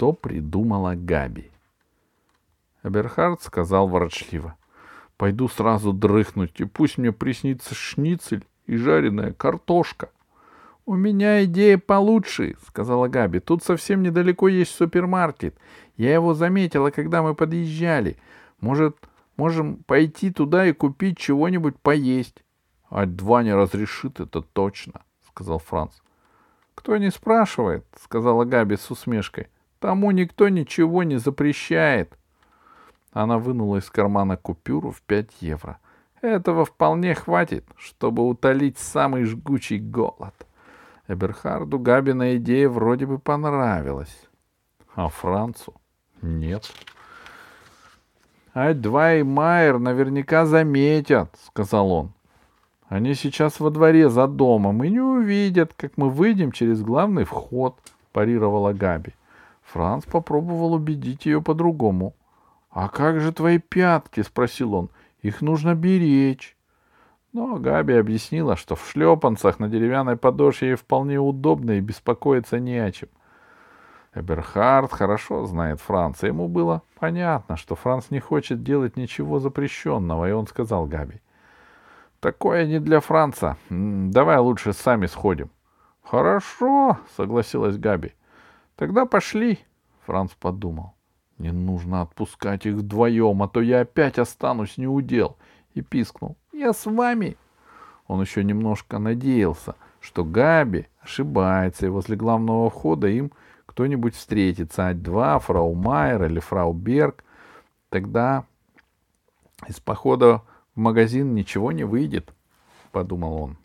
что 0.00 0.14
придумала 0.14 0.94
Габи. 0.96 1.50
Эберхард 2.82 3.42
сказал 3.42 3.86
ворочливо. 3.86 4.56
Пойду 5.18 5.46
сразу 5.46 5.92
дрыхнуть, 5.92 6.58
и 6.58 6.64
пусть 6.64 6.96
мне 6.96 7.12
приснится 7.12 7.74
шницель 7.74 8.46
и 8.64 8.78
жареная 8.78 9.34
картошка.— 9.34 10.08
У 10.86 10.94
меня 10.94 11.44
идея 11.44 11.76
получше,— 11.76 12.56
сказала 12.66 13.08
Габи.— 13.08 13.40
Тут 13.40 13.62
совсем 13.62 14.02
недалеко 14.02 14.48
есть 14.48 14.74
супермаркет. 14.74 15.54
Я 15.98 16.14
его 16.14 16.32
заметила, 16.32 16.88
когда 16.90 17.22
мы 17.22 17.34
подъезжали. 17.34 18.16
Может, 18.58 18.96
можем 19.36 19.84
пойти 19.84 20.30
туда 20.30 20.64
и 20.64 20.72
купить 20.72 21.18
чего-нибудь 21.18 21.78
поесть?— 21.78 22.42
А-два 22.88 23.42
не 23.42 23.54
разрешит, 23.54 24.18
это 24.18 24.40
точно,— 24.40 25.02
сказал 25.28 25.58
Франц.— 25.58 25.92
Кто 26.74 26.96
не 26.96 27.10
спрашивает,— 27.10 27.84
сказала 28.02 28.46
Габи 28.46 28.76
с 28.76 28.90
усмешкой.— 28.90 29.48
Тому 29.80 30.10
никто 30.10 30.48
ничего 30.50 31.02
не 31.02 31.18
запрещает. 31.18 32.16
Она 33.12 33.38
вынула 33.38 33.78
из 33.78 33.90
кармана 33.90 34.36
купюру 34.36 34.90
в 34.90 35.00
пять 35.02 35.30
евро. 35.40 35.78
Этого 36.20 36.66
вполне 36.66 37.14
хватит, 37.14 37.64
чтобы 37.76 38.28
утолить 38.28 38.78
самый 38.78 39.24
жгучий 39.24 39.78
голод. 39.78 40.34
Эберхарду 41.08 41.78
Габина 41.78 42.36
идея 42.36 42.68
вроде 42.68 43.06
бы 43.06 43.18
понравилась, 43.18 44.28
а 44.94 45.08
Францу 45.08 45.74
нет. 46.20 46.70
«Ать-два 48.52 49.14
и 49.14 49.22
Майер 49.22 49.78
наверняка 49.78 50.44
заметят»,— 50.44 51.34
сказал 51.46 51.90
он. 51.90 52.12
«Они 52.88 53.14
сейчас 53.14 53.60
во 53.60 53.70
дворе 53.70 54.10
за 54.10 54.26
домом 54.26 54.84
и 54.84 54.90
не 54.90 55.00
увидят, 55.00 55.72
как 55.74 55.96
мы 55.96 56.10
выйдем 56.10 56.52
через 56.52 56.82
главный 56.82 57.24
вход»,— 57.24 57.78
парировала 58.12 58.72
Габи. 58.72 59.14
Франц 59.72 60.04
попробовал 60.04 60.72
убедить 60.74 61.26
ее 61.26 61.40
по-другому. 61.40 62.14
«А 62.70 62.88
как 62.88 63.20
же 63.20 63.32
твои 63.32 63.58
пятки?»— 63.58 64.22
спросил 64.22 64.74
он. 64.74 64.90
«Их 65.22 65.42
нужно 65.42 65.74
беречь». 65.74 66.56
Но 67.32 67.56
Габи 67.56 67.94
объяснила, 67.94 68.56
что 68.56 68.74
в 68.74 68.84
шлепанцах 68.88 69.60
на 69.60 69.68
деревянной 69.68 70.16
подошве 70.16 70.70
ей 70.70 70.74
вполне 70.74 71.20
удобно 71.20 71.72
и 71.72 71.80
беспокоиться 71.80 72.58
не 72.58 72.78
о 72.78 72.90
чем. 72.90 73.08
Эберхард 74.12 74.92
хорошо 74.92 75.46
знает 75.46 75.80
Франца. 75.80 76.26
Ему 76.26 76.48
было 76.48 76.82
понятно, 76.98 77.56
что 77.56 77.76
Франц 77.76 78.10
не 78.10 78.18
хочет 78.18 78.64
делать 78.64 78.96
ничего 78.96 79.38
запрещенного, 79.38 80.28
и 80.28 80.32
он 80.32 80.48
сказал 80.48 80.86
Габи. 80.86 81.20
«Такое 82.18 82.66
не 82.66 82.80
для 82.80 82.98
Франца. 82.98 83.56
Давай 83.68 84.38
лучше 84.38 84.72
сами 84.72 85.06
сходим». 85.06 85.50
«Хорошо»,— 86.02 86.98
согласилась 87.16 87.78
Габи. 87.78 88.14
«Тогда 88.80 89.04
пошли»,— 89.04 89.58
Франц 90.06 90.30
подумал. 90.40 90.94
Не 91.36 91.52
нужно 91.52 92.00
отпускать 92.00 92.64
их 92.64 92.76
вдвоем, 92.76 93.42
а 93.42 93.48
то 93.48 93.60
я 93.60 93.80
опять 93.80 94.18
останусь 94.18 94.78
неудел. 94.78 95.36
И 95.74 95.82
пискнул. 95.82 96.38
Я 96.54 96.72
с 96.72 96.86
вами. 96.86 97.36
Он 98.06 98.22
еще 98.22 98.42
немножко 98.42 98.98
надеялся, 98.98 99.76
что 100.00 100.24
Габи 100.24 100.86
ошибается, 101.02 101.84
и 101.84 101.90
возле 101.90 102.16
главного 102.16 102.70
входа 102.70 103.06
им 103.08 103.32
кто-нибудь 103.66 104.14
встретится, 104.14 104.86
ать-два, 104.88 105.38
фрау 105.40 105.74
Майер 105.74 106.24
или 106.24 106.40
фрау 106.40 106.72
Берг. 106.72 107.22
Тогда 107.90 108.46
из 109.68 109.78
похода 109.78 110.40
в 110.74 110.80
магазин 110.80 111.34
ничего 111.34 111.70
не 111.70 111.84
выйдет,— 111.84 112.32
подумал 112.92 113.42
он. 113.42 113.58